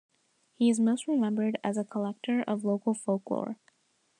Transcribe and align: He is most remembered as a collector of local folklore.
He 0.55 0.71
is 0.71 0.79
most 0.79 1.07
remembered 1.07 1.59
as 1.63 1.77
a 1.77 1.83
collector 1.83 2.41
of 2.47 2.63
local 2.65 2.95
folklore. 2.95 3.57